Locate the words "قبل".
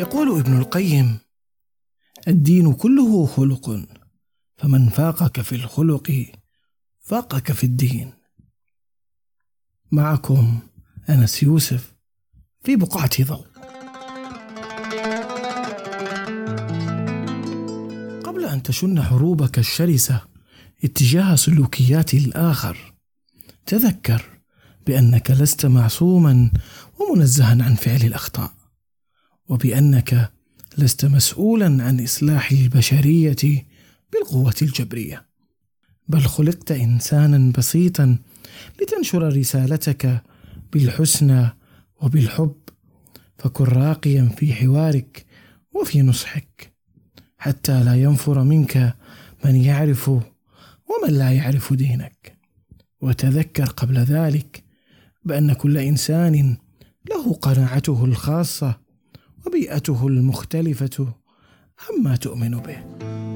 18.24-18.44, 53.64-53.98